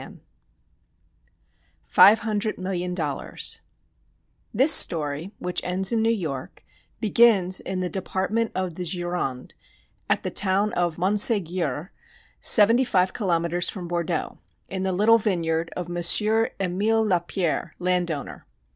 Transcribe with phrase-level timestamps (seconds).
[0.01, 0.17] "]II
[1.85, 3.61] Five Hundred Million Dollars
[4.51, 6.63] This story, which ends in New York,
[6.99, 9.53] begins in the Department of the Gironde
[10.09, 11.89] at the town of Monségur,
[12.39, 18.47] seventy five kilometers from Bordeaux, in the little vineyard of Monsieur Emile Lapierre "landowner."